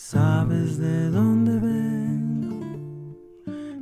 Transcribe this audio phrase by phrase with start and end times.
[0.00, 2.60] Sabes de dónde vengo,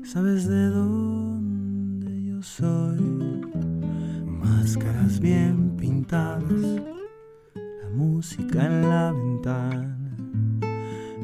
[0.03, 3.45] sabes de dónde yo soy.
[4.26, 6.80] Máscaras bien pintadas,
[7.54, 10.16] la música en la ventana,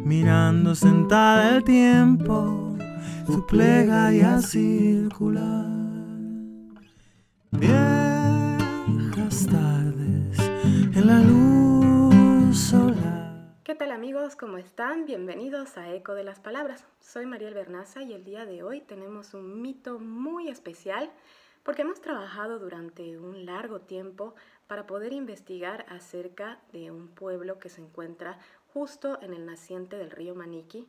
[0.05, 2.77] mirando sentada el tiempo,
[3.27, 5.67] su plegaria circular.
[7.51, 10.39] Viejas tardes
[10.95, 11.42] en la luz.
[14.23, 14.41] ¿Qué tal amigos?
[14.41, 15.04] ¿Cómo están?
[15.04, 16.85] Bienvenidos a Eco de las Palabras.
[17.00, 21.11] Soy Mariel Bernaza y el día de hoy tenemos un mito muy especial
[21.64, 24.36] porque hemos trabajado durante un largo tiempo
[24.68, 28.39] para poder investigar acerca de un pueblo que se encuentra
[28.72, 30.86] justo en el naciente del río Maniqui,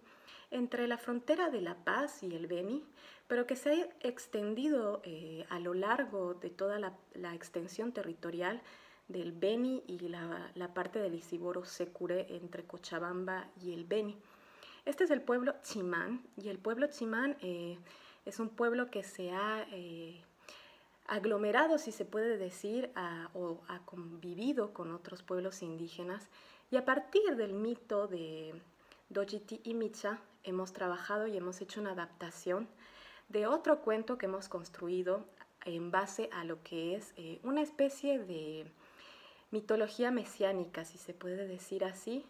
[0.52, 2.86] entre la frontera de La Paz y el Beni,
[3.28, 8.62] pero que se ha extendido eh, a lo largo de toda la, la extensión territorial
[9.08, 14.18] del Beni y la, la parte del Isiboro Secure entre Cochabamba y el Beni.
[14.86, 17.78] Este es el pueblo Chimán y el pueblo Chimán eh,
[18.26, 20.22] es un pueblo que se ha eh,
[21.08, 22.92] aglomerado, si se puede decir,
[23.34, 26.30] o ha convivido con otros pueblos indígenas
[26.72, 28.54] y a partir del mito de
[29.10, 32.68] Dojiti y Micha hemos trabajado y hemos hecho una adaptación
[33.30, 35.26] de otro cuento que hemos construido
[35.66, 38.66] en base a lo que es eh, una especie de
[39.54, 42.26] mitología mesiánica, si se puede decir así,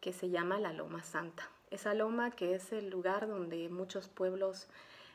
[0.00, 1.48] que se llama la Loma Santa.
[1.70, 4.66] Esa loma que es el lugar donde muchos pueblos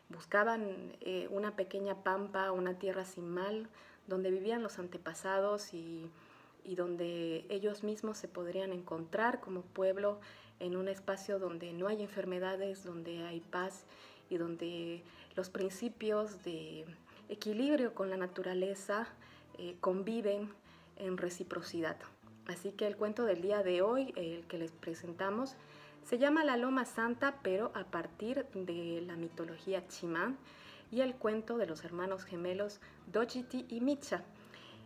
[0.07, 3.67] buscaban eh, una pequeña pampa, una tierra sin mal,
[4.07, 6.09] donde vivían los antepasados y,
[6.63, 10.21] donde ellos mismos se podrían encontrar como pueblo
[10.61, 13.83] en un espacio donde no hay enfermedades, donde hay paz
[14.29, 15.03] y donde
[15.35, 16.85] los principios de
[17.27, 19.09] equilibrio con la naturaleza
[19.57, 20.49] eh, conviven
[21.01, 21.97] en reciprocidad.
[22.47, 25.55] Así que el cuento del día de hoy, el que les presentamos,
[26.03, 30.37] se llama La Loma Santa, pero a partir de la mitología chimán
[30.91, 32.79] y el cuento de los hermanos gemelos
[33.11, 34.23] Dojiti y Micha.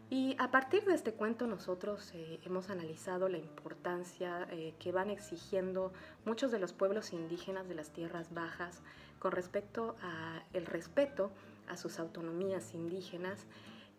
[0.10, 5.10] Y a partir de este cuento nosotros eh, hemos analizado la importancia eh, que van
[5.10, 5.94] exigiendo
[6.26, 8.84] muchos de los pueblos indígenas de las tierras bajas
[9.18, 11.32] con respecto a el respeto
[11.68, 13.48] a sus autonomías indígenas,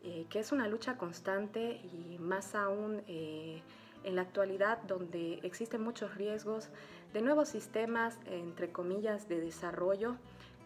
[0.07, 6.15] eh, que es una lucha constante y más aún en la actualidad donde existen muchos
[6.15, 6.71] riesgos
[7.13, 10.17] de nuevos sistemas, entre comillas, de desarrollo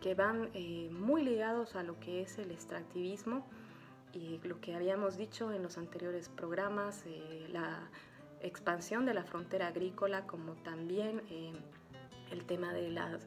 [0.01, 0.51] que van
[0.93, 3.47] muy ligados a lo que es el extractivismo
[4.13, 7.89] y lo que habíamos dicho en los anteriores programas, eh, la
[8.41, 11.53] expansión de la frontera agrícola, como también eh,
[12.31, 13.19] el tema de la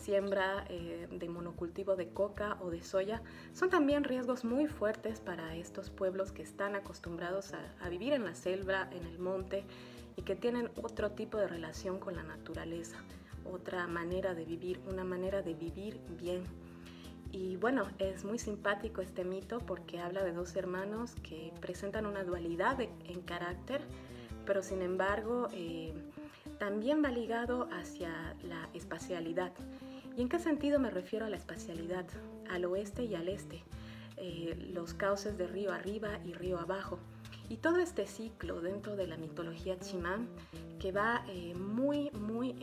[0.00, 3.22] siembra eh, de monocultivo de coca o de soya,
[3.52, 8.34] son también riesgos muy fuertes para estos pueblos que están acostumbrados a, vivir en la
[8.34, 9.64] selva, en el monte
[10.16, 12.96] y que tienen otro tipo de relación con la naturaleza,
[13.44, 16.44] otra manera de vivir, una manera de vivir bien.
[17.32, 22.24] Y bueno, es muy simpático este mito porque habla de dos hermanos que presentan una
[22.24, 23.82] dualidad en carácter,
[24.46, 25.92] pero sin embargo eh,
[26.58, 29.52] también va ligado hacia la espacialidad.
[30.16, 32.06] ¿Y en qué sentido me refiero a la espacialidad?
[32.50, 33.62] Al oeste y al este,
[34.16, 36.98] eh, los cauces de río arriba y río abajo.
[37.48, 40.28] Y todo este ciclo dentro de la mitología chimán
[40.78, 42.54] que va eh, muy, muy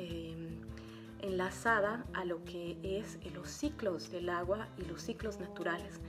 [1.22, 6.00] enlazada a lo que es los ciclos del agua y los ciclos naturales.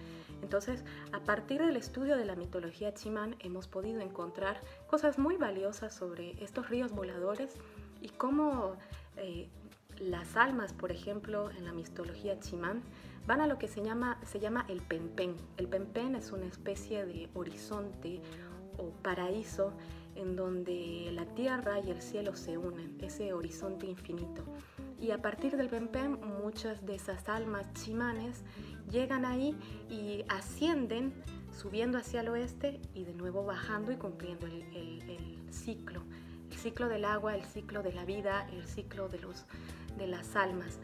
[0.43, 5.95] Entonces, a partir del estudio de la mitología chimán hemos podido encontrar cosas muy valiosas
[5.95, 7.55] sobre estos ríos voladores
[8.01, 8.77] y cómo
[9.17, 9.49] eh,
[10.01, 12.83] las almas, por ejemplo, en la mitología chimán,
[13.27, 15.37] van a lo que se llama, se llama el penpen.
[15.57, 18.21] El penpen es una especie de horizonte
[18.79, 19.73] o paraíso
[20.19, 24.43] en donde la tierra y el cielo se unen, ese horizonte infinito.
[25.01, 28.43] Y a partir del Pempem, muchas de esas almas chimanes
[28.91, 29.57] llegan ahí
[29.89, 31.13] y ascienden,
[31.53, 36.03] subiendo hacia el oeste y de nuevo bajando y cumpliendo el, ciclo.
[36.51, 39.45] El ciclo del agua, el ciclo de la vida, el ciclo de, los,
[39.99, 40.79] de las almas.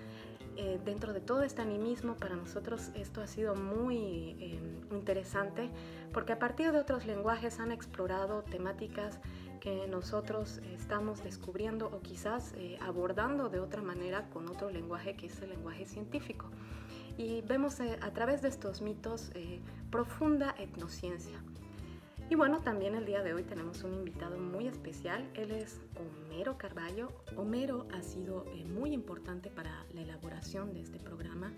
[0.57, 4.61] Eh, dentro de todo este animismo, para nosotros esto ha sido muy eh,
[4.93, 5.69] interesante
[6.13, 9.19] porque a partir de otros lenguajes han explorado temáticas
[9.61, 15.27] que nosotros estamos descubriendo o quizás eh, abordando de otra manera con otro lenguaje que
[15.27, 16.47] es el lenguaje científico.
[17.17, 19.31] Y vemos a través de estos mitos
[19.91, 21.41] profunda etnociencia.
[22.31, 25.29] Y bueno, también el día de hoy tenemos un invitado muy especial.
[25.35, 27.09] Él es Homero Carballo.
[27.37, 31.53] Homero ha sido muy importante para la elaboración de este programa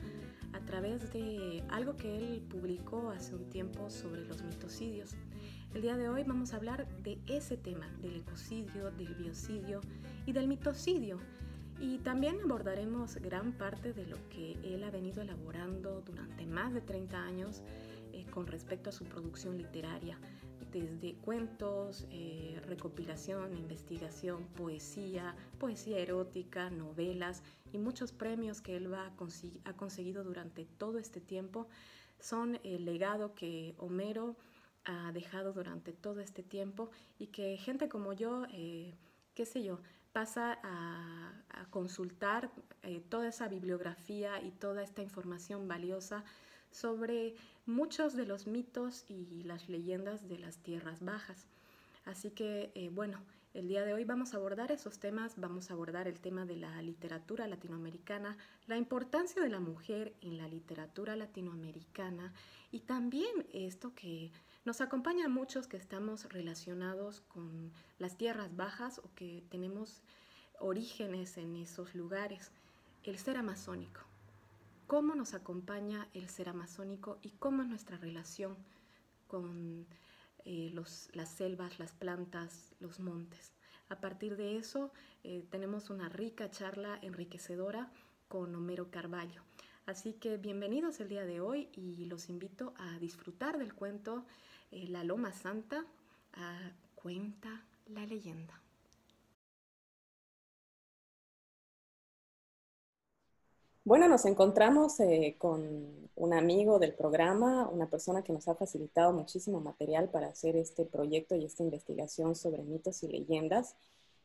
[0.53, 5.15] a través de algo que él publicó hace un tiempo sobre los mitocidios.
[5.73, 9.81] El día de hoy vamos a hablar de ese tema, del ecocidio, del biocidio
[10.27, 11.21] y del mitocidio.
[11.79, 16.81] Y también abordaremos gran parte de lo que él ha venido elaborando durante más de
[16.81, 17.63] 30 años
[18.17, 20.19] eh, con respecto a su producción literaria,
[20.73, 27.43] desde cuentos, eh, recopilación, investigación, poesía, poesía erótica, novelas
[27.73, 29.13] y muchos premios que él ha
[29.77, 31.69] conseguido durante todo este tiempo.
[32.21, 34.37] Son el legado que Homero
[34.85, 38.95] ha dejado durante todo este tiempo y que gente como yo, eh,
[39.35, 39.81] qué sé yo,
[40.13, 41.33] pasa a,
[41.71, 42.51] consultar
[42.83, 46.25] eh, toda esa bibliografía y toda esta información valiosa
[46.77, 47.35] sobre
[47.65, 51.47] muchos de los mitos y las leyendas de las tierras bajas.
[52.05, 53.19] Así que, eh, bueno,
[53.55, 56.57] el día de hoy vamos a abordar esos temas, vamos a abordar el tema de
[56.57, 58.37] la literatura latinoamericana,
[58.67, 62.35] la importancia de la mujer en la literatura latinoamericana
[62.71, 64.31] y también esto que
[64.67, 70.03] nos acompaña a muchos que estamos relacionados con las tierras bajas o que tenemos
[70.61, 72.51] orígenes en esos lugares,
[73.05, 74.03] el ser amazónico.
[74.87, 78.57] ¿Cómo nos acompaña el ser amazónico y cómo es nuestra relación
[79.27, 79.87] con
[80.45, 83.53] eh, las selvas, las plantas, los montes.
[83.89, 84.93] A partir de eso
[85.25, 87.91] eh, tenemos una rica charla enriquecedora
[88.29, 89.43] con Homero Carballo.
[89.87, 94.25] Así que bienvenidos el día de hoy y los invito a disfrutar del cuento
[94.71, 95.85] eh, La Loma Santa,
[96.95, 98.61] cuenta la leyenda.
[103.87, 109.13] Bueno, nos encontramos eh, con un amigo del programa, una persona que nos ha facilitado
[109.13, 113.77] muchísimo material para hacer este proyecto y esta investigación sobre mitos y leyendas.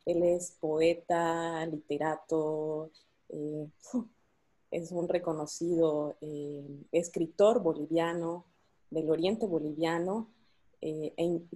[0.08, 2.90] Él es poeta, literato,
[3.30, 3.68] eh,
[4.72, 8.46] es un reconocido eh, escritor boliviano
[8.90, 10.28] del oriente boliviano,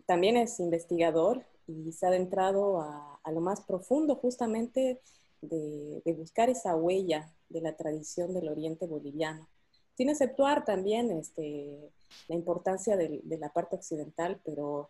[0.06, 5.01] también es investigador y se ha adentrado a, lo más profundo justamente
[5.42, 9.48] de buscar esa huella de la tradición del oriente boliviano.
[9.96, 11.92] Sin exceptuar también este,
[12.28, 14.90] la importancia de, la parte occidental, pero,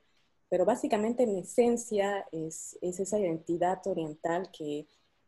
[0.49, 4.87] pero básicamente en esencia es, esa identidad oriental que,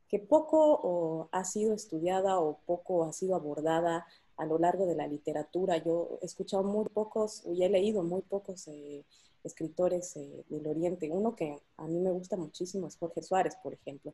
[0.10, 5.08] que poco ha sido estudiada o poco ha sido abordada a lo largo de la
[5.08, 5.78] literatura.
[5.78, 9.06] Yo he escuchado muy pocos, y he leído muy pocos eh,
[9.44, 11.10] escritores eh, del Oriente.
[11.12, 14.14] Uno que a mí me gusta muchísimo es Jorge Suárez, por ejemplo.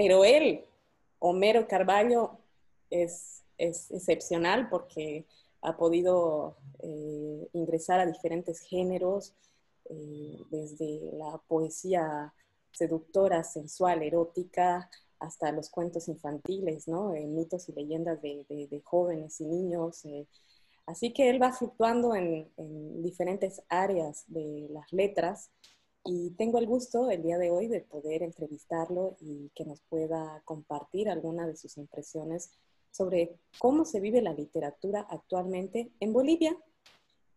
[0.00, 0.64] Pero él
[1.18, 2.38] Homero Carballo
[2.88, 5.26] es, excepcional porque
[5.60, 9.34] ha podido eh, ingresar a diferentes géneros,
[9.90, 12.32] eh, desde la poesía
[12.72, 14.88] seductora, sensual, erótica,
[15.18, 17.12] hasta los cuentos infantiles, ¿no?
[17.14, 20.04] Eh, mitos y leyendas de, jóvenes y niños.
[20.86, 25.50] Así que él va fluctuando en, en diferentes áreas de las letras
[26.04, 30.40] y tengo el gusto el día de hoy de poder entrevistarlo y que nos pueda
[30.44, 32.50] compartir alguna de sus impresiones
[32.90, 36.56] sobre cómo se vive la literatura actualmente en Bolivia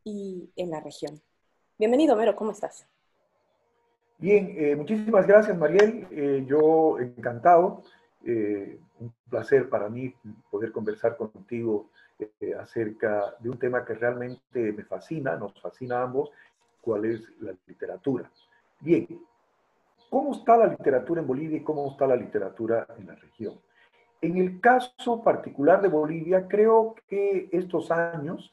[0.03, 1.21] y en la región.
[1.77, 2.85] Bienvenido, Mero, ¿cómo estás?
[4.17, 6.07] Bien, eh, muchísimas gracias, Mariel.
[6.11, 7.83] Eh, yo encantado.
[8.25, 10.13] Eh, un placer para mí
[10.49, 11.89] poder conversar contigo
[12.57, 16.31] acerca de un tema que realmente me fascina, nos fascina a ambos,
[16.79, 18.31] cuál es la literatura.
[18.83, 19.07] Bien,
[20.09, 23.53] ¿cómo está la literatura en Bolivia y cómo está la literatura en la región?
[24.19, 28.51] En el caso particular de Bolivia, creo que estos años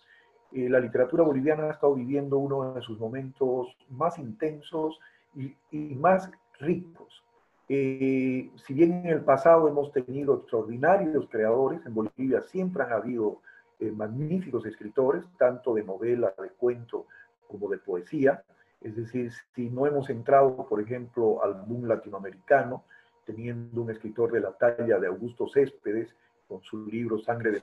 [0.53, 5.01] eh, la literatura boliviana ha estado viviendo uno de sus momentos más intensos
[5.35, 5.57] y,
[5.97, 7.25] más ricos.
[7.69, 13.41] Eh, si bien en el pasado hemos tenido extraordinarios creadores, en Bolivia siempre han habido
[13.81, 17.07] eh, magníficos escritores, tanto de novela, de cuento
[17.49, 18.45] como de poesía.
[18.81, 22.85] Es decir, si no hemos entrado, por ejemplo, al boom latinoamericano,
[23.25, 26.15] teniendo un escritor de la talla de Augusto Céspedes,
[26.49, 27.63] con su libro Sangre de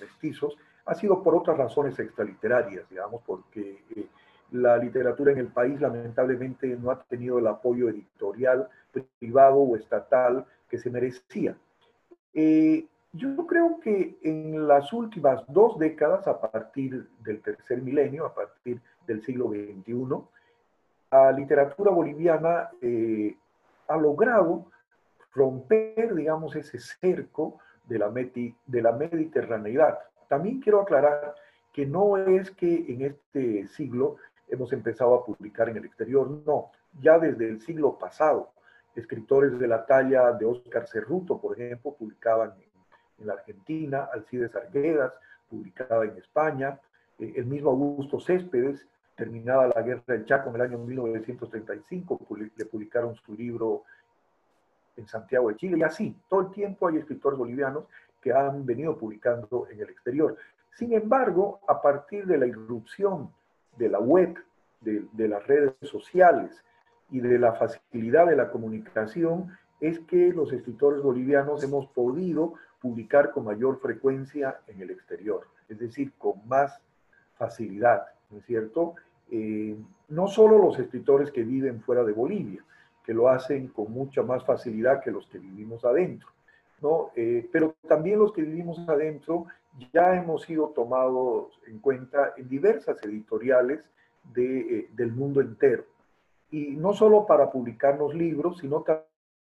[0.00, 0.56] Mestizos,
[0.86, 4.06] ha sido por otras razones extraliterarias, digamos, porque eh,
[4.52, 8.68] la literatura en el país lamentablemente no ha tenido el apoyo editorial,
[9.18, 11.56] privado o estatal que se merecía.
[12.32, 18.34] Eh, yo creo que en las últimas dos décadas, a partir del tercer milenio, a
[18.34, 20.33] partir del siglo XXI,
[21.14, 23.36] la literatura boliviana eh,
[23.86, 24.66] ha logrado
[25.32, 29.98] romper, digamos, ese cerco de la, la mediterraneidad.
[30.28, 31.34] También quiero aclarar
[31.72, 34.16] que no es que en este siglo
[34.48, 38.50] hemos empezado a publicar en el exterior, no, ya desde el siglo pasado,
[38.96, 45.12] escritores de la talla de Óscar Cerruto, por ejemplo, publicaban en, la Argentina, Alcides Arguedas
[45.48, 46.80] publicaba en España,
[47.20, 48.84] eh, el mismo Augusto Céspedes
[49.16, 52.20] terminada la guerra del Chaco en el año 1935,
[52.56, 53.82] le publicaron su libro
[54.96, 57.84] en Santiago de Chile, y así, todo el tiempo hay escritores bolivianos
[58.20, 60.36] que han venido publicando en el exterior.
[60.72, 63.30] Sin embargo, a partir de la irrupción
[63.76, 64.36] de la web,
[64.80, 66.64] de, de las redes sociales
[67.10, 73.30] y de la facilidad de la comunicación, es que los escritores bolivianos hemos podido publicar
[73.30, 76.80] con mayor frecuencia en el exterior, es decir, con más
[77.36, 78.94] facilidad, ¿no es cierto?
[79.30, 79.76] Eh,
[80.08, 82.62] no solo los escritores que viven fuera de Bolivia,
[83.04, 86.28] que lo hacen con mucha más facilidad que los que vivimos adentro,
[86.80, 87.10] ¿no?
[87.16, 89.46] Eh, pero también los que vivimos adentro
[89.92, 93.80] ya hemos sido tomados en cuenta en diversas editoriales
[94.32, 95.84] de, eh, del mundo entero.
[96.50, 98.84] Y no solo para publicarnos libros, sino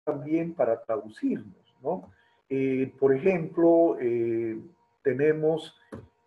[0.06, 2.10] también para traducirnos, ¿no?
[3.00, 3.98] por ejemplo,
[5.02, 5.74] tenemos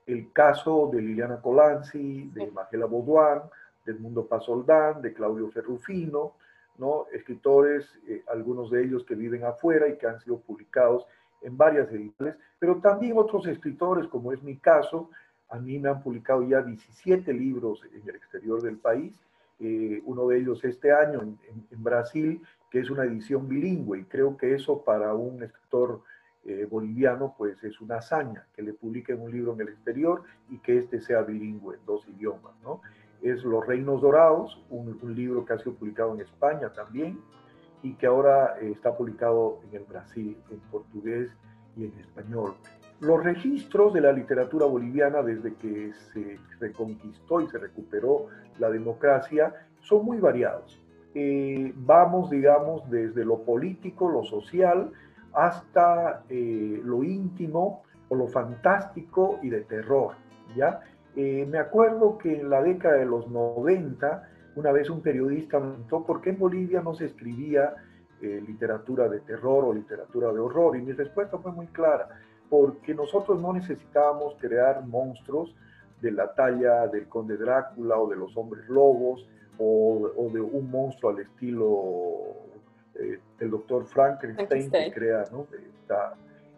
[0.06, 3.42] el caso de Liliana Colanzi, de Magela Baudouin,
[3.84, 6.34] del Mundo Pasoldán, de Claudio Ferrufino,
[6.78, 7.06] ¿no?
[7.12, 11.06] escritores, eh, algunos de ellos que viven afuera y que han sido publicados
[11.42, 15.10] en varias editoriales, pero también otros escritores, como es mi caso,
[15.50, 19.12] a mí me han publicado ya 17 libros en el exterior del país,
[19.60, 21.38] eh, uno de ellos este año en,
[21.70, 26.02] en, Brasil, que es una edición bilingüe, y creo que eso para un escritor
[26.46, 30.58] eh, boliviano, pues es una hazaña que le publiquen un libro en el exterior y
[30.58, 32.82] que este sea bilingüe en dos idiomas, ¿no?
[33.22, 37.18] Es Los Reinos Dorados, un, libro que ha sido publicado en España también
[37.82, 41.30] y que ahora eh, está publicado en el Brasil, en portugués
[41.76, 42.54] y en español.
[43.00, 48.26] Los registros de la literatura boliviana desde que se reconquistó y se recuperó
[48.58, 50.80] la democracia son muy variados.
[51.14, 54.90] Eh, vamos, digamos, desde lo político, lo social,
[55.34, 60.12] hasta eh, lo íntimo o lo fantástico y de terror,
[60.56, 60.80] ¿ya?
[61.16, 65.68] Eh, me acuerdo que en la década de los 90, una vez un periodista me
[65.68, 67.74] preguntó por qué en Bolivia no se escribía
[68.20, 72.08] eh, literatura de terror o literatura de horror, y mi respuesta fue muy clara,
[72.48, 75.54] porque nosotros no necesitábamos crear monstruos
[76.00, 79.26] de la talla del conde Drácula o de los hombres lobos
[79.58, 82.44] o, o de un monstruo al estilo
[82.96, 86.14] eh, el doctor Frankenstein que crea esta,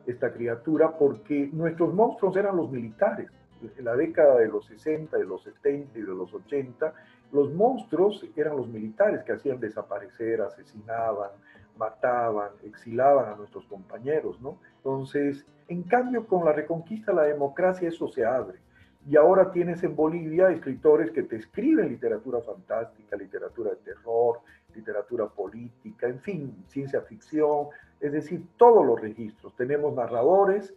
[0.06, 3.30] esta criatura, porque nuestros monstruos eran los militares.
[3.78, 6.92] En la década de los 60, de los 70 y de los 80,
[7.32, 11.30] los monstruos eran los militares que hacían desaparecer, asesinaban,
[11.76, 14.58] mataban, exilaban a nuestros compañeros, ¿no?
[14.76, 18.58] Entonces, en cambio, con la reconquista de la democracia eso se abre.
[19.08, 24.40] Y ahora tienes en Bolivia escritores que te escriben literatura fantástica, literatura de terror,
[24.76, 27.68] literatura política, en fin, ciencia ficción,
[28.00, 29.56] es decir, todos los registros.
[29.56, 30.74] Tenemos narradores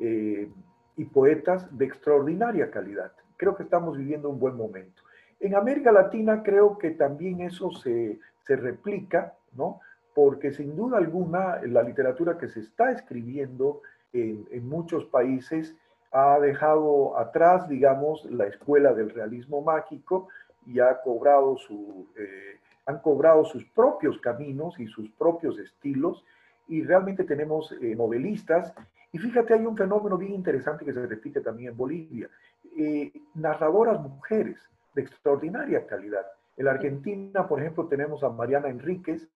[0.00, 0.50] eh,
[0.96, 3.12] y poetas de extraordinaria calidad.
[3.36, 5.02] Creo que estamos viviendo un buen momento.
[5.40, 9.80] En América Latina creo que también eso se, se replica, ¿no?
[10.14, 13.82] Porque sin duda alguna la literatura que se está escribiendo
[14.12, 15.74] en, en muchos países
[16.12, 20.28] ha dejado atrás, digamos, la escuela del realismo mágico
[20.66, 22.58] y ha cobrado su, eh,
[22.92, 26.24] han cobrado sus propios caminos y sus propios estilos
[26.68, 28.72] y realmente tenemos eh, novelistas.
[29.12, 32.28] Y fíjate, hay un fenómeno bien interesante que se repite también en Bolivia.
[32.76, 34.58] Eh, narradoras mujeres
[34.94, 36.26] de extraordinaria calidad.
[36.56, 39.28] En la Argentina, por ejemplo, tenemos a Mariana Enríquez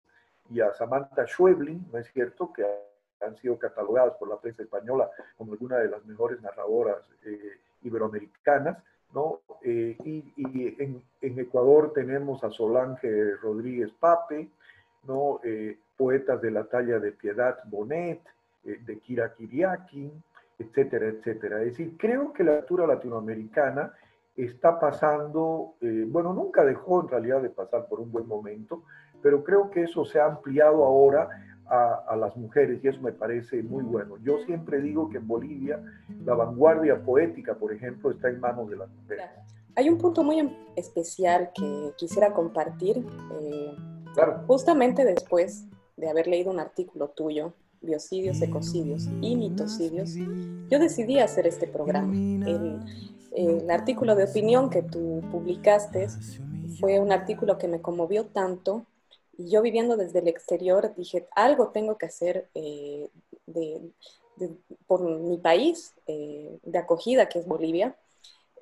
[0.49, 2.65] y a Samantha Schweblin, ¿no es cierto?, que
[3.21, 8.77] han sido catalogadas por la prensa española como alguna de las mejores narradoras eh, iberoamericanas.
[9.15, 9.39] ¿No?
[9.63, 11.01] Eh, y, en,
[11.39, 14.49] Ecuador tenemos a Solange Rodríguez Pape.
[15.43, 18.21] Eh, poetas de la talla de Piedad Bonet,
[18.65, 20.11] eh, de Kira Kiriakin,
[20.59, 21.61] etcétera, etcétera.
[21.61, 23.93] Es decir, creo que la literatura latinoamericana
[24.35, 25.75] está pasando,
[26.07, 28.83] bueno, nunca dejó en realidad de pasar por un buen momento,
[29.21, 31.29] pero creo que eso se ha ampliado ahora
[31.67, 34.17] a, las mujeres y eso me parece muy bueno.
[34.23, 35.81] Yo siempre digo que en Bolivia
[36.23, 39.25] la vanguardia poética, por ejemplo, está en manos de las mujeres.
[39.75, 43.05] Hay un punto muy especial que quisiera compartir.
[43.41, 43.75] Eh,
[44.47, 45.65] justamente después
[45.97, 52.13] de haber leído un artículo tuyo, Biocidios, Ecocidios y Mitocidios, yo decidí hacer este programa.
[52.13, 52.79] El,
[53.35, 56.07] el artículo de opinión que tú publicaste
[56.79, 58.85] fue un artículo que me conmovió tanto
[59.37, 63.09] y yo viviendo desde el exterior dije, algo tengo que hacer eh,
[64.87, 67.95] por mi país eh, de acogida, que es Bolivia,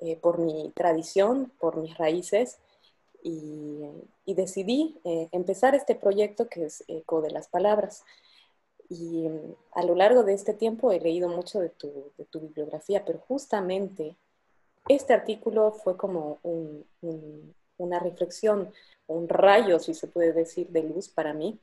[0.00, 2.58] eh, por mi tradición, por mis raíces.
[3.22, 3.82] Y,
[4.26, 8.02] decidí empezar este proyecto que es Eco de las Palabras.
[8.88, 9.26] Y
[9.72, 13.20] a lo largo de este tiempo he leído mucho de tu, de tu bibliografía, pero
[13.20, 14.16] justamente
[14.88, 16.40] este artículo fue como
[17.78, 18.72] una reflexión
[19.06, 21.58] un rayo, si se puede decir, de luz para mí,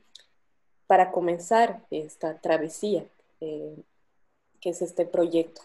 [0.86, 3.04] para comenzar esta travesía
[3.40, 3.76] eh,
[4.60, 5.62] que es este proyecto.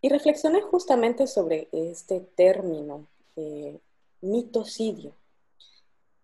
[0.00, 3.78] Y reflexioné justamente sobre este término, eh,
[4.20, 5.12] mitocidio,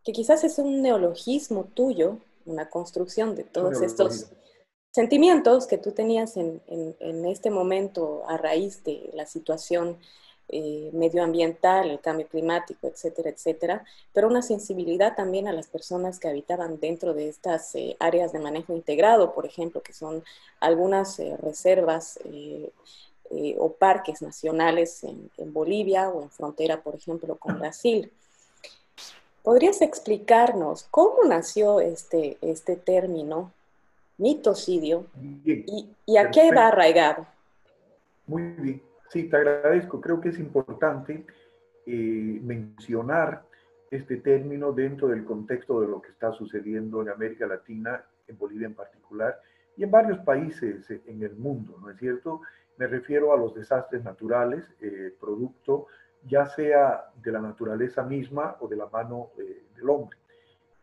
[0.04, 4.26] que quizás es un neologismo tuyo, una construcción de todos estos
[4.90, 6.60] sentimientos que tú tenías en,
[7.26, 9.98] este momento a raíz de la situación
[10.48, 16.28] eh, medioambiental, el cambio climático, etcétera, etcétera, pero una sensibilidad también a las personas que
[16.28, 20.22] habitaban dentro de estas eh, áreas de manejo integrado, por ejemplo, que son
[20.60, 22.18] algunas eh, reservas
[23.56, 28.12] o parques nacionales en, en Bolivia o en frontera, por ejemplo, con Brasil.
[29.42, 33.50] ¿Podrías explicarnos cómo nació este, este término,
[34.18, 35.06] mitocidio,
[35.46, 37.26] y, y, a qué va arraigado?
[38.26, 40.00] Muy bien, sí, te agradezco.
[40.00, 41.26] Creo que es importante
[41.86, 43.44] eh, mencionar
[43.90, 48.66] este término dentro del contexto de lo que está sucediendo en América Latina, en Bolivia
[48.66, 49.38] en particular,
[49.76, 52.40] y en varios países en el mundo, ¿no es cierto?
[52.78, 55.86] Me refiero a los desastres naturales, eh, producto
[56.24, 60.16] ya sea de la naturaleza misma o de la mano eh, del hombre.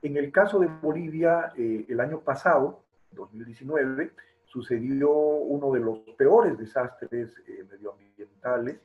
[0.01, 4.12] En el caso de Bolivia, eh, el año pasado, 2019,
[4.50, 8.79] sucedió uno de los peores desastres eh, medioambientales,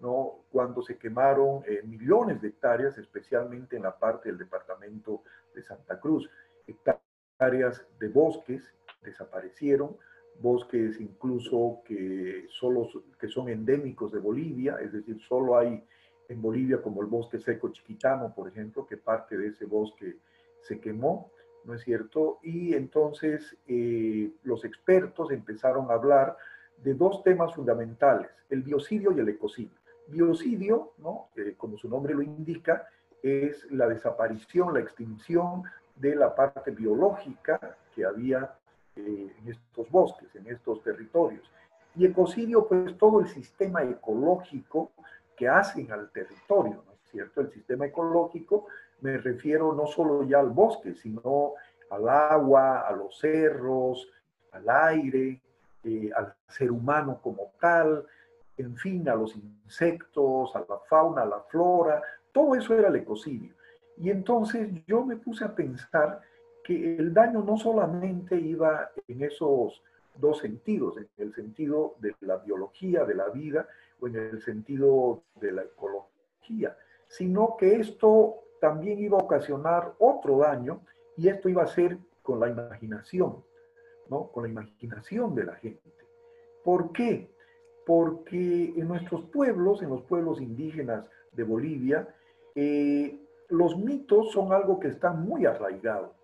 [0.00, 0.44] ¿no?
[0.50, 5.22] cuando se quemaron millones de hectáreas, especialmente en la parte del departamento
[5.54, 6.28] de Santa Cruz.
[6.66, 8.62] Hectáreas de bosques
[9.02, 9.96] desaparecieron,
[10.40, 15.82] bosques incluso que son endémicos de Bolivia, es decir, solo hay
[16.28, 20.18] en Bolivia como el bosque seco chiquitano, por ejemplo, que parte de ese bosque
[20.60, 21.30] se quemó,
[21.64, 22.38] ¿no es cierto?
[22.42, 26.36] Y entonces eh, los expertos empezaron a hablar
[26.82, 29.78] de dos temas fundamentales, el biocidio y el ecocidio.
[30.08, 31.28] Biocidio, ¿no?
[31.36, 32.86] Eh, como su nombre lo indica,
[33.22, 35.62] es la desaparición, la extinción
[35.96, 38.54] de la parte biológica que había
[38.96, 41.50] eh, en estos bosques, en estos territorios.
[41.96, 44.92] Y ecocidio, pues todo el sistema ecológico
[45.36, 47.40] que hacen al territorio, ¿no es cierto?
[47.40, 48.66] El sistema ecológico,
[49.00, 51.54] me refiero no solo ya al bosque, sino
[51.90, 54.08] al agua, a los cerros,
[54.52, 55.40] al aire,
[55.84, 58.06] eh, al ser humano como tal,
[58.56, 62.02] en fin, a los insectos, a la fauna, a la flora,
[62.32, 63.54] todo eso era el ecocidio.
[63.96, 66.20] Y entonces yo me puse a pensar
[66.62, 69.82] que el daño no solamente iba en esos
[70.16, 73.66] dos sentidos, en el sentido de la biología, de la vida,
[74.00, 76.76] o en el sentido de la ecología,
[77.06, 80.80] sino que esto también iba a ocasionar otro daño
[81.16, 83.44] y esto iba a ser con la imaginación,
[84.08, 84.28] ¿no?
[84.28, 85.90] Con la imaginación de la gente.
[86.64, 87.30] ¿Por qué?
[87.86, 92.08] Porque en nuestros pueblos, en los pueblos indígenas de Bolivia,
[92.54, 96.14] eh, los mitos son algo que está muy arraigado.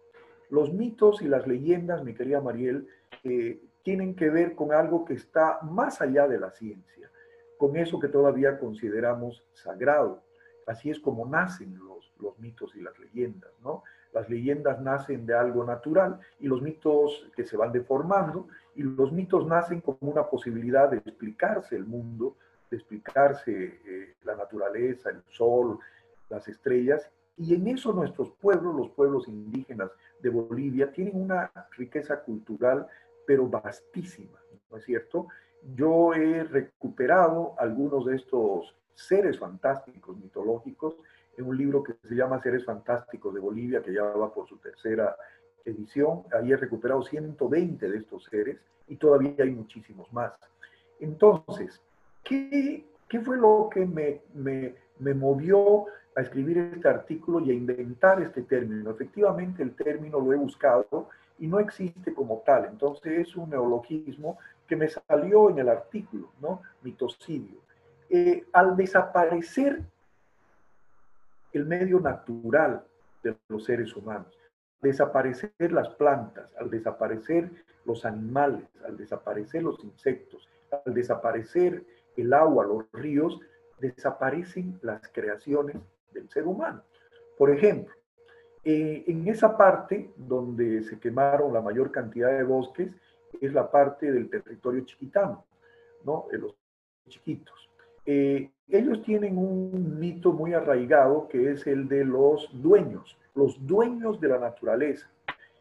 [0.48, 2.88] Los mitos y las leyendas, mi querida Mariel,
[3.24, 7.10] eh, tienen que ver con algo que está más allá de la ciencia,
[7.58, 10.22] con eso que todavía consideramos sagrado.
[10.70, 13.82] Así es como nacen los, mitos y las leyendas, ¿no?
[14.12, 19.10] Las leyendas nacen de algo natural y los mitos que se van deformando y los
[19.10, 22.36] mitos nacen como una posibilidad de explicarse el mundo,
[22.70, 25.80] de explicarse eh, la naturaleza, el sol,
[26.28, 27.10] las estrellas.
[27.36, 32.86] Y en eso nuestros pueblos, los pueblos indígenas de Bolivia, tienen una riqueza cultural
[33.26, 34.38] pero vastísima,
[34.70, 35.26] ¿no es cierto?
[35.74, 40.96] Yo he recuperado algunos de estos seres fantásticos mitológicos
[41.36, 44.56] en un libro que se llama Seres Fantásticos de Bolivia, que ya va por su
[44.58, 45.16] tercera
[45.64, 46.22] edición.
[46.32, 48.58] Ahí he recuperado 120 de estos seres
[48.88, 50.32] y todavía hay muchísimos más.
[50.98, 51.80] Entonces,
[52.24, 55.86] ¿qué, qué fue lo que me, me, me movió
[56.16, 58.90] a escribir este artículo y a inventar este término?
[58.90, 61.08] Efectivamente, el término lo he buscado
[61.38, 62.66] y no existe como tal.
[62.66, 66.62] Entonces es un neologismo que me salió en el artículo, ¿no?
[66.82, 67.69] Mitocidio.
[68.52, 69.80] Al desaparecer
[71.52, 72.84] el medio natural
[73.22, 74.36] de los seres humanos,
[74.80, 77.50] desaparecer las plantas, al desaparecer
[77.84, 80.48] los animales, al desaparecer los insectos,
[80.84, 81.84] al desaparecer
[82.16, 83.40] el agua, los ríos,
[83.78, 85.76] desaparecen las creaciones
[86.12, 86.82] del ser humano.
[87.38, 87.94] Por ejemplo,
[88.64, 92.90] eh, en esa parte donde se quemaron la mayor cantidad de bosques
[93.40, 95.46] es la parte del territorio chiquitano,
[96.04, 96.26] ¿no?
[96.30, 96.54] De los
[97.08, 97.69] chiquitos.
[98.12, 104.20] Eh, ellos tienen un mito muy arraigado que es el de los dueños, los dueños
[104.20, 105.08] de la naturaleza,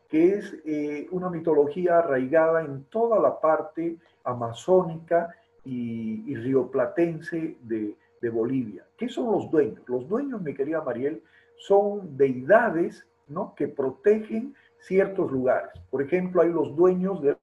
[0.07, 5.29] que es eh, una mitología arraigada en toda la parte amazónica
[5.63, 7.95] y, y rioplatense de,
[8.31, 8.83] Bolivia.
[8.97, 9.87] ¿Qué son los dueños?
[9.87, 11.21] Los dueños, mi querida Mariel,
[11.55, 13.53] son deidades ¿no?
[13.55, 15.71] que protegen ciertos lugares.
[15.91, 17.37] Por ejemplo, hay los dueños, de,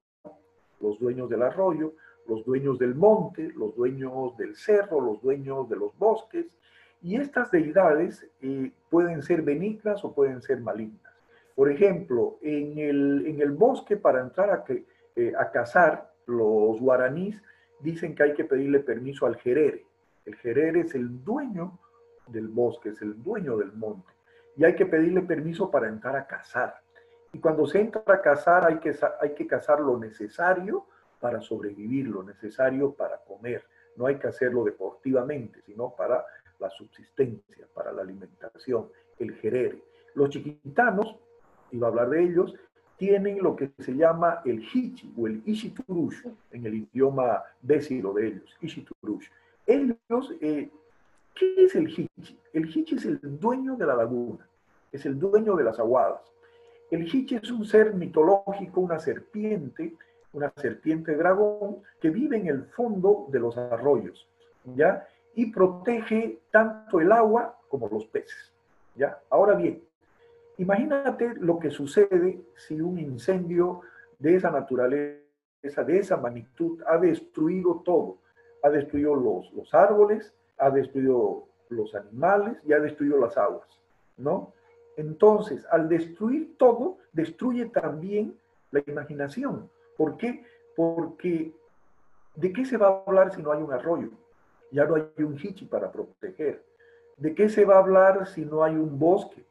[0.81, 1.93] los dueños del arroyo,
[2.27, 6.45] los dueños del monte, los dueños del cerro, los dueños de los bosques,
[7.01, 11.13] y estas deidades eh, pueden ser benignas o pueden ser malignas.
[11.55, 14.85] Por ejemplo, en el, en el bosque para entrar a, que,
[15.15, 17.41] eh, a cazar, los guaraníes
[17.79, 19.85] dicen que hay que pedirle permiso al jerere.
[20.25, 21.79] El jerere es el dueño
[22.27, 24.11] del bosque, es el dueño del monte.
[24.57, 26.81] Y hay que pedirle permiso para entrar a cazar.
[27.31, 30.85] Y cuando se entra a cazar, hay que, hay que cazar lo necesario
[31.19, 33.63] para sobrevivir, lo necesario para comer.
[33.95, 36.23] No hay que hacerlo deportivamente, sino para
[36.59, 39.81] la subsistencia, para la alimentación, el jerere.
[40.15, 41.15] Los chiquitanos
[41.71, 42.55] iba a hablar de ellos,
[42.97, 48.27] tienen lo que se llama el Hichi o el Ishiturush en el idioma décilo de
[48.27, 49.27] ellos, Ishiturush.
[49.65, 50.69] Ellos, eh,
[51.35, 52.39] ¿qué es el Hichi?
[52.53, 54.47] El Hichi es el dueño de la laguna,
[54.91, 56.21] es el dueño de las aguadas.
[56.89, 59.93] El Hichi es un ser mitológico, una serpiente,
[60.33, 64.27] una serpiente dragón que vive en el fondo de los arroyos,
[64.75, 65.07] ¿ya?
[65.35, 68.53] Y protege tanto el agua como los peces,
[68.95, 69.19] ¿ya?
[69.29, 69.81] Ahora bien,
[70.57, 73.81] Imagínate lo que sucede si un incendio
[74.17, 78.17] de esa naturaleza, de esa magnitud, ha destruido todo.
[78.63, 83.67] Ha destruido los, los árboles, ha destruido los animales y ha destruido las aguas,
[84.17, 84.53] ¿no?
[84.95, 88.35] Entonces, al destruir todo, destruye también
[88.71, 89.69] la imaginación.
[89.97, 90.45] ¿Por qué?
[90.75, 91.53] Porque
[92.35, 94.11] ¿de qué se va a hablar si no hay un arroyo?
[94.71, 96.63] Ya no hay un hichi para proteger.
[97.17, 99.43] ¿De qué se va a hablar si no hay un bosque?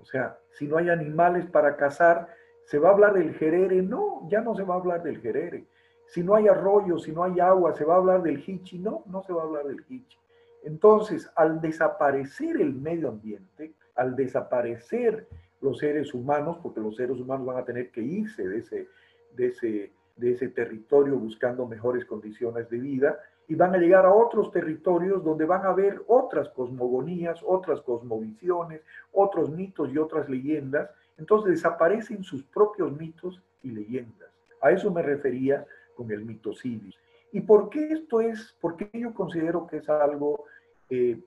[0.00, 2.28] O sea, si no hay animales para cazar,
[2.64, 3.82] ¿se va a hablar del jerere?
[3.82, 5.64] No, ya no se va a hablar del jerere.
[6.06, 8.78] Si no hay arroyo, si no hay agua, ¿se va a hablar del hichi?
[8.78, 10.18] No, no se va a hablar del hichi.
[10.62, 15.26] Entonces, al desaparecer el medio ambiente, al desaparecer
[15.60, 18.88] los seres humanos, porque los seres humanos van a tener que irse de ese,
[19.36, 23.18] de ese, de ese territorio buscando mejores condiciones de vida,
[23.48, 28.82] y van a llegar a otros territorios donde van a ver otras cosmogonías, otras cosmovisiones,
[29.12, 30.90] otros mitos y otras leyendas.
[31.16, 34.30] Entonces desaparecen sus propios mitos y leyendas.
[34.60, 36.96] A eso me refería con el mito civis.
[37.32, 40.44] ¿Y por qué esto es, por qué yo considero que es algo
[40.90, 41.20] eh,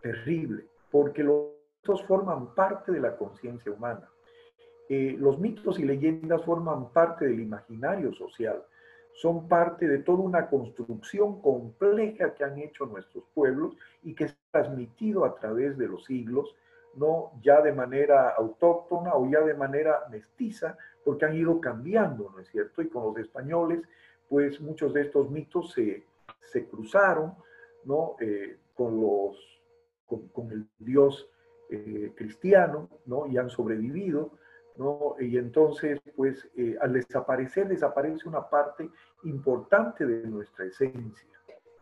[0.00, 0.66] terrible?
[0.90, 1.48] Porque los
[1.82, 4.08] mitos forman parte de la conciencia humana.
[4.88, 8.62] Los mitos y leyendas forman parte del imaginario social
[9.16, 14.36] son parte de toda una construcción compleja que han hecho nuestros pueblos y que se
[14.50, 16.54] transmitido a través de los siglos,
[16.94, 22.40] no ya de manera autóctona o ya de manera mestiza, porque han ido cambiando, ¿no
[22.40, 22.82] es cierto?
[22.82, 23.82] Y con los españoles,
[24.28, 26.04] pues muchos de estos mitos se,
[26.40, 27.34] se cruzaron,
[27.84, 28.16] ¿no?
[28.20, 29.36] Eh, con, los,
[30.06, 31.28] con, el Dios
[31.70, 33.26] eh, cristiano, ¿no?
[33.26, 34.32] Y han sobrevivido.
[34.76, 35.16] ¿No?
[35.18, 38.88] Y entonces, pues, eh, al desaparecer, desaparece una parte
[39.24, 41.26] importante de nuestra esencia.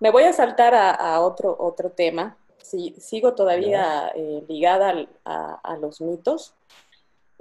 [0.01, 2.37] Me voy a saltar a, otro, otro tema.
[2.63, 6.55] Sí, sigo todavía eh, ligada a, los mitos.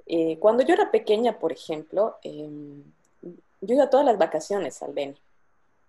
[0.06, 2.84] Eh, cuando yo era pequeña, por ejemplo, em,
[3.62, 5.18] yo iba todas las vacaciones al Beni.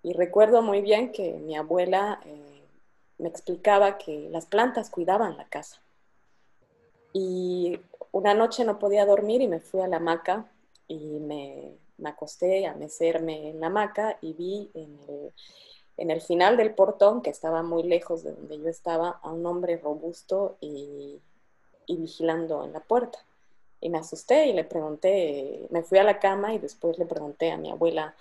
[0.03, 2.21] Y recuerdo muy bien que mi abuela
[3.19, 5.81] me explicaba que las plantas cuidaban la casa.
[7.13, 7.79] Y
[8.15, 10.47] una noche no podía dormir y me fui a la hamaca
[10.87, 11.73] y me,
[12.05, 14.71] acosté a mecerme en la hamaca y vi
[15.97, 19.45] en el, final del portón, que estaba muy lejos de donde yo estaba, a un
[19.47, 21.21] hombre robusto y,
[21.89, 23.19] vigilando en la puerta.
[23.81, 27.51] Y me asusté y le pregunté, me fui a la cama y después le pregunté
[27.51, 28.15] a mi abuela,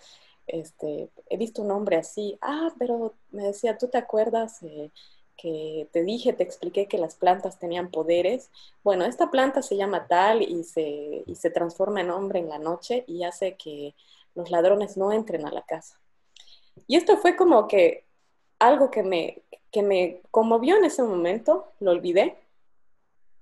[0.48, 4.64] este, he visto un hombre así, ah, pero me decía, ¿tú te acuerdas?
[4.64, 4.90] Eh,
[5.38, 8.50] que te dije, te expliqué que las plantas tenían poderes.
[8.84, 12.60] Bueno, esta planta se llama tal y se, y se transforma en hombre en la
[12.60, 13.96] noche y hace que
[14.36, 16.00] los ladrones no entren a la casa.
[16.88, 18.06] Y esto fue como que
[18.60, 19.42] algo que me,
[19.72, 22.38] que me conmovió en ese momento, lo olvidé,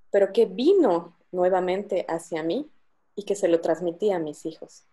[0.10, 2.70] pero que vino nuevamente hacia mí
[3.16, 4.84] y que se lo transmití a mis hijos.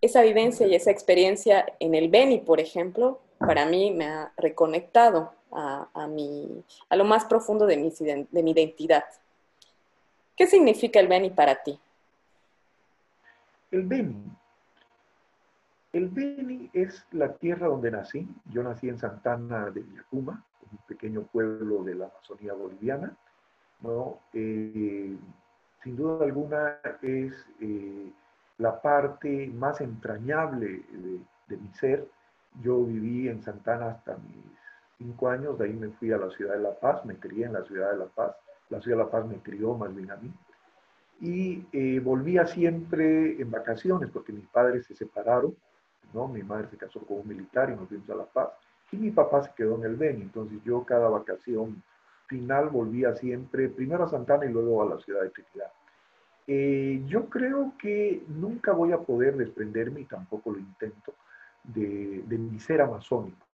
[0.00, 5.32] Esa vivencia y esa experiencia en el Beni, por ejemplo, para mí me ha reconectado
[5.54, 6.08] a, a,
[6.88, 7.90] a lo más profundo de mi,
[8.30, 9.04] de mi identidad.
[10.36, 11.78] ¿Qué significa el Beni para ti?
[13.70, 14.16] El Beni.
[15.92, 18.26] El Beni es la tierra donde nací.
[18.50, 23.14] Yo nací en Santana de Villacuma, un pequeño pueblo de la Amazonía boliviana.
[23.82, 24.20] ¿no?
[24.32, 25.16] Eh,
[25.82, 28.10] sin duda alguna es eh,
[28.58, 32.08] la parte más entrañable de, de mi ser.
[32.62, 34.61] Yo viví en Santana hasta mis
[35.02, 37.54] cinco años, de ahí me fui a la ciudad de La Paz, me crié en
[37.54, 38.36] la ciudad de La Paz,
[38.70, 40.32] la ciudad de La Paz me crió más bien a mí.
[41.20, 45.54] y eh, volvía siempre en vacaciones porque mis padres se separaron,
[46.12, 46.26] ¿no?
[46.28, 48.48] Mi madre se casó con un militar y nos fuimos a La Paz
[48.90, 51.82] y mi papá se quedó en el Beni, entonces yo cada vacación
[52.26, 55.72] final volvía siempre, primero a Santana y luego a la ciudad de Trinidad.
[56.46, 61.14] Eh, yo creo que nunca voy a poder desprenderme, y tampoco lo intento,
[61.62, 63.46] de, de mi ser amazónico.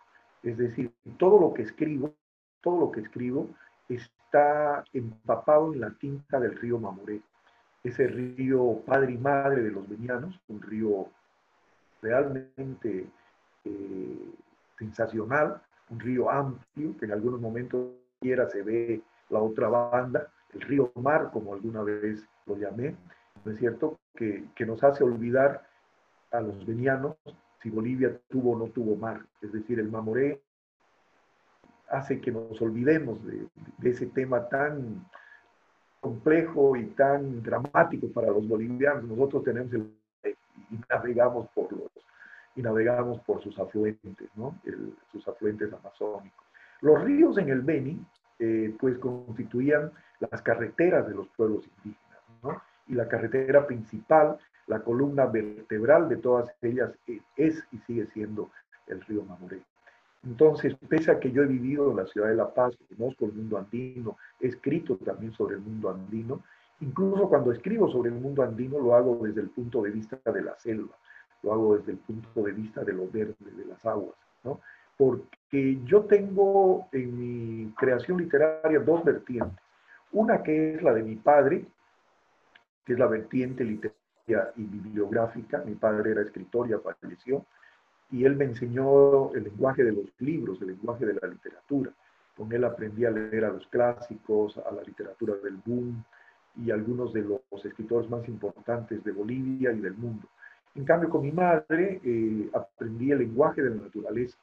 [0.43, 2.15] Es decir, todo lo que escribo,
[2.63, 3.49] todo lo que escribo
[3.89, 7.21] está empapado en la tinta del río Mamoré.
[7.83, 11.09] Ese río padre y madre de los venianos, un río
[12.03, 13.07] realmente
[13.65, 14.35] eh,
[14.79, 17.89] sensacional, un río amplio, que en algunos momentos
[18.21, 22.97] se ve la otra banda, el río Mar, como alguna vez lo llamé,
[23.45, 23.99] ¿no es cierto?
[24.15, 25.67] Que, que nos hace olvidar
[26.33, 27.17] a los venianos
[27.63, 29.25] si Bolivia tuvo o no tuvo mar.
[29.41, 30.41] Es decir, el Mamoré
[31.91, 33.49] hace que nos olvidemos de,
[33.83, 35.07] ese tema tan
[36.01, 39.05] complejo y tan dramático para los bolivianos.
[39.05, 39.91] Nosotros tenemos el,
[40.71, 41.91] y navegamos por los
[42.59, 44.59] y navegamos por sus afluentes, ¿no?
[45.13, 46.45] sus afluentes amazónicos.
[46.81, 48.05] Los ríos en el Beni,
[48.41, 52.61] eh, pues constituían las carreteras de los pueblos indígenas, ¿no?
[52.89, 56.93] Y la carretera principal, la columna vertebral de todas ellas
[57.37, 58.51] es y sigue siendo
[58.87, 59.63] el río Mamoré.
[60.25, 63.33] Entonces, pese a que yo he vivido en la ciudad de La Paz, conozco el
[63.33, 66.43] mundo andino, he escrito también sobre el mundo andino,
[66.81, 70.43] incluso cuando escribo sobre el mundo andino lo hago desde el punto de vista de
[70.43, 70.95] la selva,
[71.43, 74.61] lo hago desde el punto de vista de lo verde, de las aguas, ¿no?
[74.97, 79.63] Porque yo tengo en mi creación literaria dos vertientes.
[80.11, 81.65] Una que es la de mi padre,
[82.85, 83.98] que es la vertiente literaria
[84.57, 85.63] y bibliográfica.
[85.65, 87.45] Mi padre era escritor y falleció
[88.11, 91.93] y él me enseñó el lenguaje de los libros, el lenguaje de la literatura.
[92.37, 96.03] Con él aprendí a leer a los clásicos, a la literatura del boom
[96.57, 100.27] y algunos de los escritores más importantes de Bolivia y del mundo.
[100.75, 104.39] En cambio, con mi madre eh, aprendí el lenguaje de la naturaleza.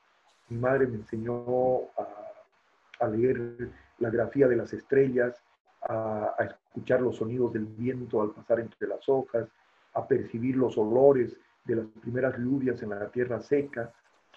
[0.50, 3.70] Mi madre me enseñó a, leer
[4.00, 5.42] la grafía de las estrellas,
[5.82, 9.48] a, a escuchar los sonidos del viento al pasar entre las hojas,
[9.96, 13.92] a percibir los olores de las primeras lluvias en la tierra seca,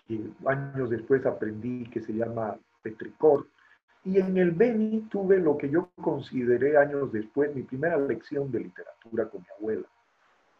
[0.07, 3.47] que años después aprendí que se llama petricor.
[4.05, 8.61] Y en el Beni tuve lo que yo consideré años después mi primera lección de
[8.61, 9.87] literatura con mi abuela.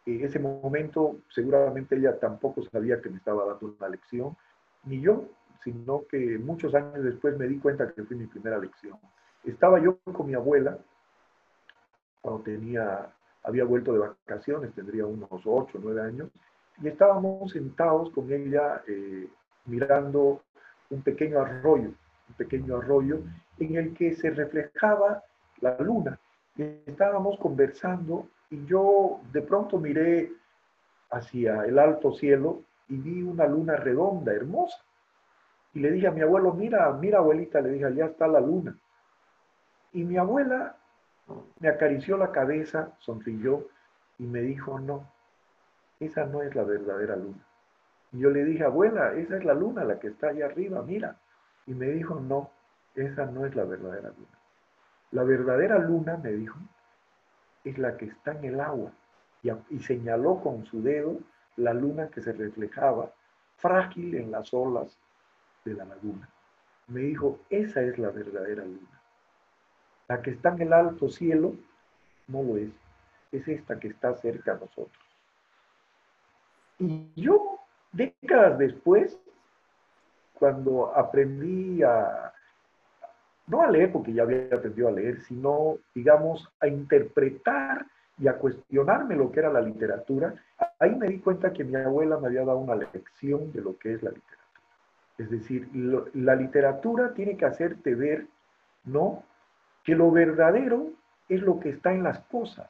[0.05, 4.35] En ese momento seguramente ella tampoco sabía que me estaba dando una lección,
[4.85, 5.29] ni yo,
[5.63, 8.97] sino que muchos años después me di cuenta que fue mi primera lección.
[9.43, 10.77] Estaba yo con mi abuela
[12.21, 13.13] cuando tenía,
[13.49, 16.29] había vuelto de vacaciones, tendría unos ocho o 9 años,
[16.81, 19.27] y estábamos sentados con ella eh,
[19.65, 20.43] mirando
[20.89, 23.19] un pequeño arroyo, un pequeño arroyo
[23.59, 25.23] en el que se reflejaba
[25.61, 26.19] la luna.
[26.55, 30.31] Y estábamos conversando y yo de pronto miré
[31.11, 34.77] hacia el alto cielo y vi una luna redonda, hermosa.
[35.73, 38.75] Y le dije a mi abuelo, mira, mira abuelita, le dije, allá está la luna.
[39.91, 40.78] Y mi abuela
[41.59, 43.67] me acarició la cabeza, sonrió
[44.17, 45.11] y me dijo, no,
[45.99, 47.45] esa no es la verdadera luna.
[48.11, 51.17] Yo le dije, abuela, esa es la luna, la que está allá arriba, mira.
[51.67, 52.49] Y me dijo, no,
[52.95, 54.39] esa no es la verdadera luna.
[55.11, 56.57] La verdadera luna, me dijo,
[57.63, 58.91] es la que está en el agua.
[59.43, 61.19] Y, y señaló con su dedo
[61.57, 63.11] la luna que se reflejaba
[63.57, 64.97] frágil en las olas
[65.65, 66.29] de la laguna.
[66.87, 68.98] Me dijo, esa es la verdadera luna.
[70.09, 71.53] La que está en el alto cielo
[72.27, 72.71] no lo es.
[73.31, 75.05] Es esta que está cerca de nosotros.
[76.79, 77.59] Y yo,
[77.91, 79.19] décadas después,
[80.33, 82.33] cuando aprendí a,
[83.47, 87.85] no a leer porque ya había aprendido a leer, sino, digamos, a interpretar
[88.17, 90.33] y a cuestionarme lo que era la literatura,
[90.79, 93.93] ahí me di cuenta que mi abuela me había dado una lección de lo que
[93.93, 94.39] es la literatura.
[95.17, 95.69] Es decir,
[96.15, 98.25] la literatura tiene que hacerte ver,
[98.85, 99.23] ¿no?
[99.83, 100.91] Que lo verdadero
[101.27, 102.69] es lo que está en las cosas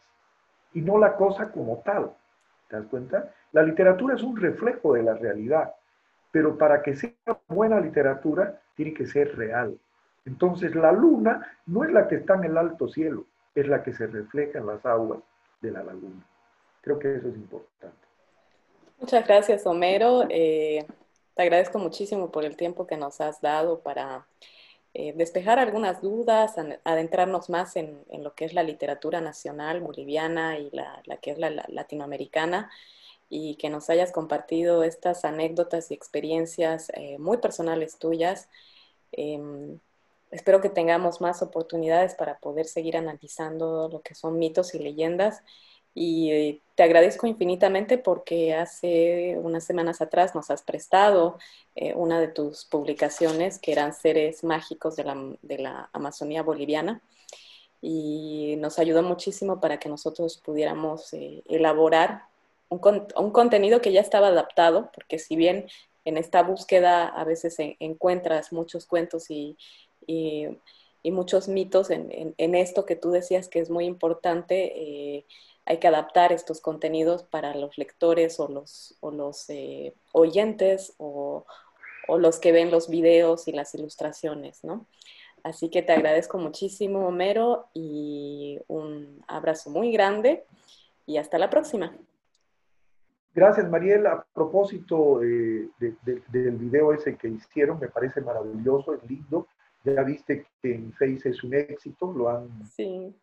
[0.73, 2.11] y no la cosa como tal.
[2.67, 3.33] ¿Te das cuenta?
[3.51, 5.73] La literatura es un reflejo de la realidad,
[6.31, 7.11] pero para que sea
[7.47, 9.77] buena literatura tiene que ser real.
[10.25, 13.93] Entonces la luna no es la que está en el alto cielo, es la que
[13.93, 15.19] se refleja en las aguas
[15.61, 16.23] de la laguna.
[16.81, 17.97] Creo que eso es importante.
[18.99, 20.23] Muchas gracias, Homero.
[20.29, 20.85] Eh,
[21.35, 24.25] te agradezco muchísimo por el tiempo que nos has dado para
[24.93, 30.71] eh, despejar algunas dudas, adentrarnos más en, lo que es la literatura nacional boliviana y
[30.71, 32.71] la, que es la latinoamericana
[33.29, 38.49] y que nos hayas compartido estas anécdotas y experiencias eh, muy personales tuyas.
[39.11, 39.79] Em,
[40.31, 45.43] espero que tengamos más oportunidades para poder seguir analizando lo que son mitos y leyendas.
[46.01, 51.37] Y te agradezco infinitamente porque hace unas semanas atrás nos has prestado
[51.75, 57.01] eh, una de tus publicaciones que eran seres mágicos de la, de la Amazonía boliviana
[57.81, 62.23] y nos ayudó muchísimo para que nosotros pudiéramos eh, elaborar
[62.69, 62.79] un,
[63.17, 65.67] un, contenido que ya estaba adaptado, porque si bien
[66.05, 69.57] en esta búsqueda a veces encuentras muchos cuentos y,
[70.07, 70.47] y,
[71.11, 75.25] muchos mitos en, en, esto que tú decías que es muy importante, eh,
[75.69, 81.45] hay que adaptar estos contenidos para los lectores o los, o los eh, oyentes o,
[82.07, 84.87] o los que ven los videos y las ilustraciones, ¿no?
[85.43, 90.43] Así que te agradezco muchísimo, Homero, y un abrazo muy grande
[91.05, 91.95] y hasta la próxima.
[93.35, 94.07] Gracias, Mariel.
[94.07, 99.47] A propósito eh, del video ese que hicieron, me parece maravilloso, es lindo.
[99.85, 102.49] Ya viste que en Face es un éxito, lo han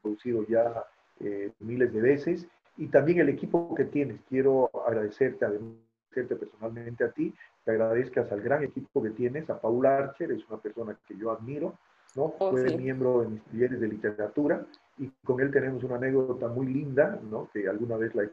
[0.01, 0.87] producido ya
[1.21, 2.47] eh, miles de veces.
[2.77, 4.21] Y también el equipo que tienes.
[4.29, 9.85] Quiero agradecerte, agradecerte personalmente a ti, te agradezcas al gran equipo que tienes, a Paul
[9.87, 11.75] Archer, es una persona que yo admiro,
[12.15, 12.35] ¿no?
[12.39, 14.65] Oh, Fue miembro de mis talleres de literatura
[14.99, 17.51] y con él tenemos una anécdota muy linda, ¿no?
[17.53, 18.31] Que alguna vez la he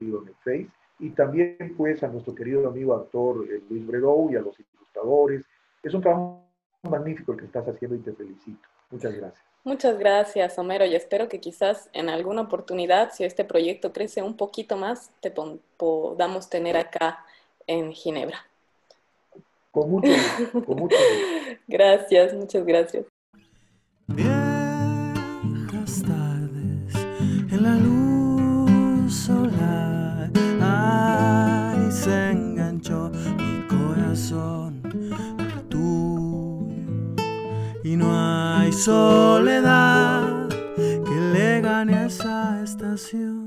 [0.00, 0.70] visto en el Face.
[1.00, 5.44] Y también, pues, a nuestro querido amigo actor eh, Luis Bredou y a los ilustradores.
[5.82, 6.48] Es un trabajo
[6.88, 8.68] magnífico el que estás haciendo y te felicito.
[8.90, 9.47] Muchas gracias.
[9.64, 14.36] Muchas gracias, Homero, y espero que quizás en alguna oportunidad, si este proyecto crece un
[14.36, 17.24] poquito más, te podamos tener acá
[17.66, 18.46] en Ginebra.
[19.70, 20.10] Con mucho,
[20.64, 20.96] con mucho.
[21.68, 23.04] gracias, muchas gracias.
[24.06, 24.37] Viejas
[38.78, 43.37] soledad que le gane esa estación.